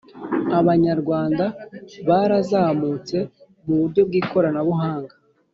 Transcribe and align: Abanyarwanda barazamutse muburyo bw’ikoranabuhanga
Abanyarwanda 0.59 1.45
barazamutse 2.07 3.17
muburyo 3.65 4.01
bw’ikoranabuhanga 4.07 5.13